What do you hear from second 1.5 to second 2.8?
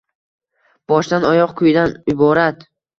kuydan iborat.